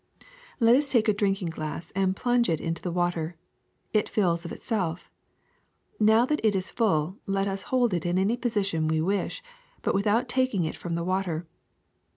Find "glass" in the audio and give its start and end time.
1.51-1.91